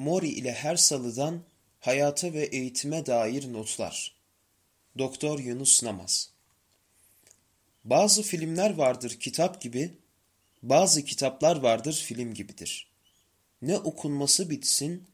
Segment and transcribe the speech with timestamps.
[0.00, 1.42] Mori ile her salıdan
[1.80, 4.14] hayata ve eğitime dair notlar.
[4.98, 6.30] Doktor Yunus Namaz
[7.84, 9.90] Bazı filmler vardır kitap gibi,
[10.62, 12.88] bazı kitaplar vardır film gibidir.
[13.62, 15.06] Ne okunması bitsin,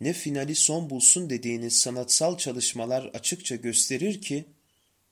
[0.00, 4.44] ne finali son bulsun dediğiniz sanatsal çalışmalar açıkça gösterir ki,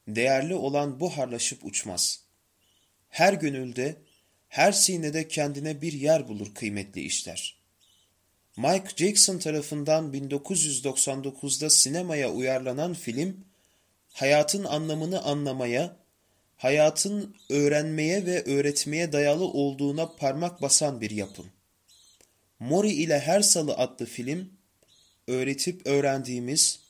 [0.09, 2.21] değerli olan buharlaşıp uçmaz.
[3.09, 3.97] Her gönülde,
[4.49, 7.62] her sinede kendine bir yer bulur kıymetli işler.''
[8.57, 13.45] Mike Jackson tarafından 1999'da sinemaya uyarlanan film,
[14.13, 15.97] hayatın anlamını anlamaya,
[16.57, 21.47] hayatın öğrenmeye ve öğretmeye dayalı olduğuna parmak basan bir yapım.
[22.59, 24.51] Mori ile Her Salı adlı film,
[25.29, 26.81] öğretip öğrendiğimiz,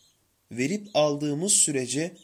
[0.52, 2.16] verip aldığımız sürece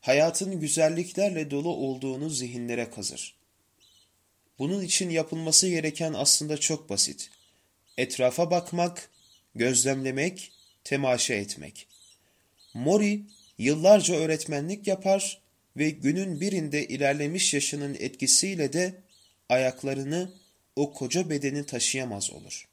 [0.00, 3.34] hayatın güzelliklerle dolu olduğunu zihinlere kazır.
[4.58, 7.30] Bunun için yapılması gereken aslında çok basit
[7.98, 9.10] etrafa bakmak,
[9.54, 10.52] gözlemlemek,
[10.84, 11.86] temaşa etmek.
[12.74, 13.22] Mori
[13.58, 15.40] yıllarca öğretmenlik yapar
[15.76, 18.94] ve günün birinde ilerlemiş yaşının etkisiyle de
[19.48, 20.32] ayaklarını
[20.76, 22.68] o koca bedeni taşıyamaz olur.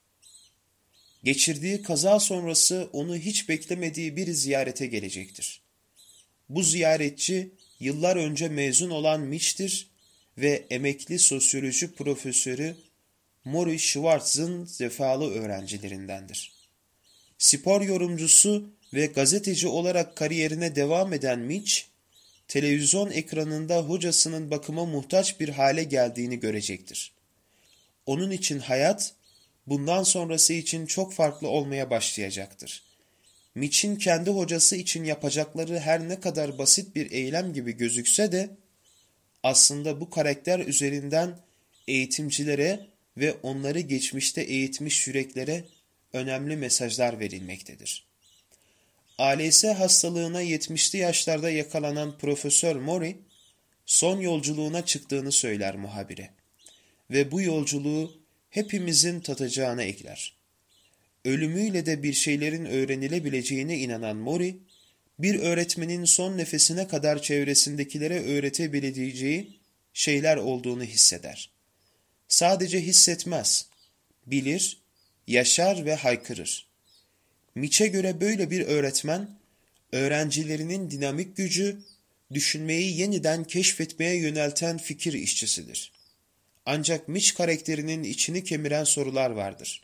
[1.23, 5.61] Geçirdiği kaza sonrası onu hiç beklemediği bir ziyarete gelecektir.
[6.49, 9.87] Bu ziyaretçi yıllar önce mezun olan Mitch'tir
[10.37, 12.75] ve emekli sosyoloji profesörü
[13.51, 16.51] Mori Schwartz'ın zefalı öğrencilerindendir.
[17.37, 21.73] Spor yorumcusu ve gazeteci olarak kariyerine devam eden Mitch,
[22.47, 27.11] televizyon ekranında hocasının bakıma muhtaç bir hale geldiğini görecektir.
[28.05, 29.13] Onun için hayat,
[29.67, 32.83] bundan sonrası için çok farklı olmaya başlayacaktır.
[33.55, 38.49] Mitch'in kendi hocası için yapacakları her ne kadar basit bir eylem gibi gözükse de,
[39.43, 41.39] aslında bu karakter üzerinden
[41.87, 42.89] eğitimcilere
[43.19, 45.65] ve onları geçmişte eğitmiş yüreklere
[46.13, 48.05] önemli mesajlar verilmektedir.
[49.17, 53.17] ALS hastalığına 70'li yaşlarda yakalanan Profesör Mori,
[53.85, 56.29] son yolculuğuna çıktığını söyler muhabire.
[57.11, 58.17] Ve bu yolculuğu
[58.49, 60.35] hepimizin tatacağına ekler.
[61.25, 64.57] Ölümüyle de bir şeylerin öğrenilebileceğine inanan Mori,
[65.19, 69.59] bir öğretmenin son nefesine kadar çevresindekilere öğretebileceği
[69.93, 71.58] şeyler olduğunu hisseder
[72.29, 73.65] sadece hissetmez,
[74.25, 74.81] bilir,
[75.27, 76.67] yaşar ve haykırır.
[77.55, 79.29] Miç'e göre böyle bir öğretmen,
[79.91, 81.79] öğrencilerinin dinamik gücü,
[82.33, 85.91] düşünmeyi yeniden keşfetmeye yönelten fikir işçisidir.
[86.65, 89.81] Ancak Mitch karakterinin içini kemiren sorular vardır.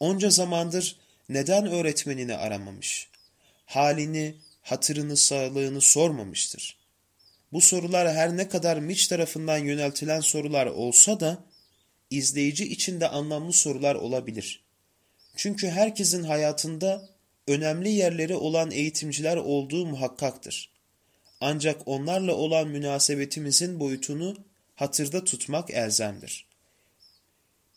[0.00, 0.96] Onca zamandır
[1.28, 3.08] neden öğretmenini aramamış?
[3.66, 6.76] Halini, hatırını, sağlığını sormamıştır.
[7.52, 11.44] Bu sorular her ne kadar Mitch tarafından yöneltilen sorular olsa da,
[12.10, 14.64] izleyici için de anlamlı sorular olabilir.
[15.36, 17.08] Çünkü herkesin hayatında
[17.46, 20.70] önemli yerleri olan eğitimciler olduğu muhakkaktır.
[21.40, 24.36] Ancak onlarla olan münasebetimizin boyutunu
[24.74, 26.46] hatırda tutmak elzemdir.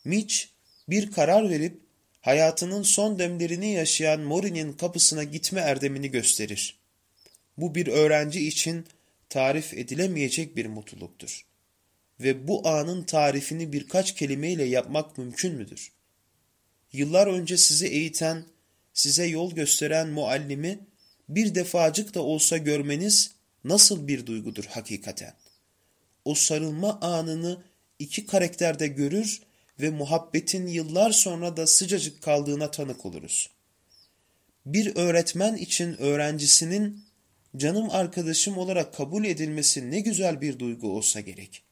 [0.05, 0.35] Mitch
[0.89, 1.79] bir karar verip
[2.21, 6.79] hayatının son demlerini yaşayan Mori'nin kapısına gitme erdemini gösterir.
[7.57, 8.85] Bu bir öğrenci için
[9.29, 11.45] tarif edilemeyecek bir mutluluktur
[12.19, 15.91] ve bu anın tarifini birkaç kelimeyle yapmak mümkün müdür?
[16.93, 18.45] Yıllar önce sizi eğiten,
[18.93, 20.79] size yol gösteren muallimi
[21.29, 23.31] bir defacık da olsa görmeniz
[23.63, 25.33] nasıl bir duygudur hakikaten?
[26.25, 27.63] O sarılma anını
[27.99, 29.41] iki karakterde görür
[29.79, 33.49] ve muhabbetin yıllar sonra da sıcacık kaldığına tanık oluruz.
[34.65, 37.05] Bir öğretmen için öğrencisinin
[37.57, 41.66] canım arkadaşım olarak kabul edilmesi ne güzel bir duygu olsa gerek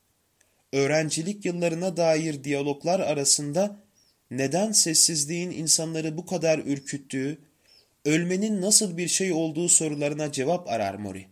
[0.75, 3.79] öğrencilik yıllarına dair diyaloglar arasında
[4.31, 7.37] neden sessizliğin insanları bu kadar ürküttüğü,
[8.05, 11.27] ölmenin nasıl bir şey olduğu sorularına cevap arar Mori.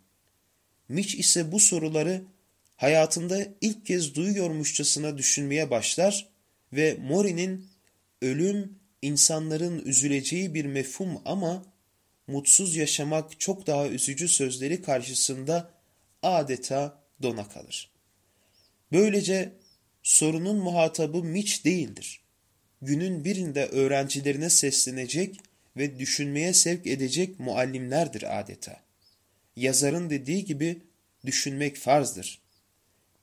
[0.89, 2.21] Mitch ise bu soruları
[2.75, 6.27] hayatında ilk kez duyuyormuşçasına düşünmeye başlar
[6.73, 7.67] ve Mori'nin
[8.21, 11.65] ölüm insanların üzüleceği bir mefhum ama
[12.27, 15.71] mutsuz yaşamak çok daha üzücü sözleri karşısında
[16.21, 17.92] adeta dona kalır.
[18.93, 19.53] Böylece
[20.03, 22.21] sorunun muhatabı Mitch değildir.
[22.81, 25.39] Günün birinde öğrencilerine seslenecek
[25.77, 28.83] ve düşünmeye sevk edecek muallimlerdir adeta.
[29.55, 30.81] Yazarın dediği gibi
[31.25, 32.41] düşünmek farzdır.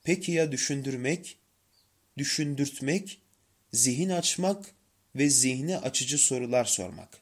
[0.03, 1.37] Peki ya düşündürmek,
[2.17, 3.21] düşündürtmek,
[3.73, 4.75] zihin açmak
[5.15, 7.21] ve zihni açıcı sorular sormak?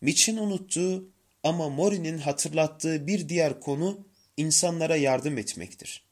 [0.00, 1.10] Mitch'in unuttuğu
[1.42, 4.06] ama Mori'nin hatırlattığı bir diğer konu
[4.36, 6.07] insanlara yardım etmektir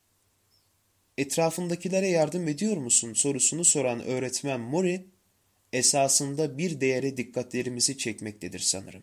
[1.18, 5.06] etrafındakilere yardım ediyor musun sorusunu soran öğretmen Mori,
[5.72, 9.02] esasında bir değere dikkatlerimizi çekmektedir sanırım.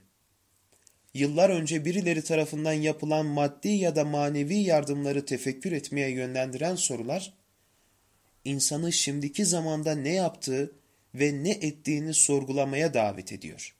[1.13, 7.33] Yıllar önce birileri tarafından yapılan maddi ya da manevi yardımları tefekkür etmeye yönlendiren sorular,
[8.45, 10.75] insanı şimdiki zamanda ne yaptığı
[11.15, 13.75] ve ne ettiğini sorgulamaya davet ediyor.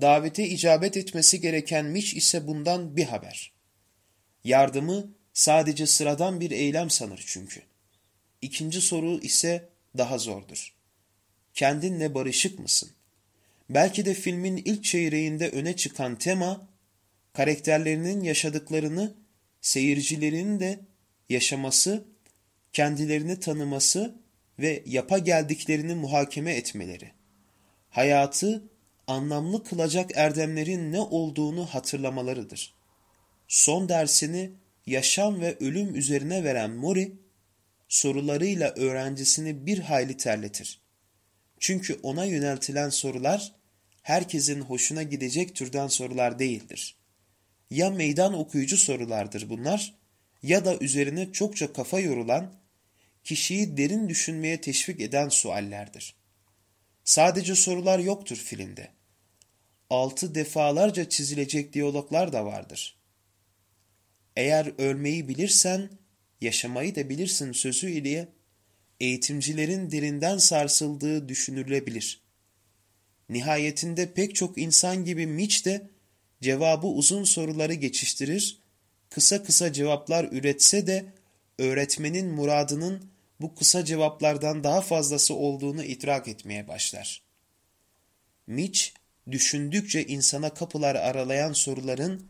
[0.00, 3.52] Davete icabet etmesi gereken Mitch ise bundan bir haber.
[4.44, 7.62] Yardımı sadece sıradan bir eylem sanır çünkü.
[8.42, 9.68] İkinci soru ise
[9.98, 10.74] daha zordur.
[11.54, 12.90] Kendinle barışık mısın?
[13.70, 16.68] Belki de filmin ilk çeyreğinde öne çıkan tema,
[17.32, 19.14] karakterlerinin yaşadıklarını
[19.60, 20.80] seyircilerin de
[21.28, 22.04] yaşaması,
[22.72, 24.14] kendilerini tanıması
[24.58, 27.12] ve yapa geldiklerini muhakeme etmeleri.
[27.90, 28.64] Hayatı
[29.06, 32.74] anlamlı kılacak erdemlerin ne olduğunu hatırlamalarıdır.
[33.48, 34.50] Son dersini
[34.86, 37.12] yaşam ve ölüm üzerine veren Mori,
[37.88, 40.80] sorularıyla öğrencisini bir hayli terletir.
[41.60, 43.52] Çünkü ona yöneltilen sorular
[44.02, 46.96] herkesin hoşuna gidecek türden sorular değildir.
[47.70, 49.94] Ya meydan okuyucu sorulardır bunlar
[50.42, 52.54] ya da üzerine çokça kafa yorulan,
[53.24, 56.14] kişiyi derin düşünmeye teşvik eden suallerdir.
[57.04, 58.88] Sadece sorular yoktur filmde.
[59.90, 63.01] Altı defalarca çizilecek diyaloglar da vardır.
[64.36, 65.90] Eğer ölmeyi bilirsen,
[66.40, 68.28] yaşamayı da bilirsin sözü ile
[69.00, 72.22] eğitimcilerin derinden sarsıldığı düşünülebilir.
[73.28, 75.90] Nihayetinde pek çok insan gibi Mitch de
[76.42, 78.62] cevabı uzun soruları geçiştirir,
[79.10, 81.04] kısa kısa cevaplar üretse de
[81.58, 87.22] öğretmenin muradının bu kısa cevaplardan daha fazlası olduğunu idrak etmeye başlar.
[88.46, 88.80] Mitch,
[89.30, 92.26] düşündükçe insana kapılar aralayan soruların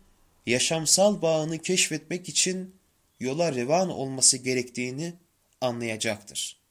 [0.46, 2.74] yaşamsal bağını keşfetmek için
[3.20, 5.14] yola revan olması gerektiğini
[5.60, 6.62] anlayacaktır.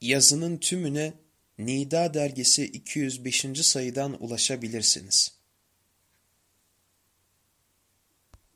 [0.00, 1.12] Yazının tümüne
[1.58, 3.46] Nida dergisi 205.
[3.66, 5.41] sayıdan ulaşabilirsiniz.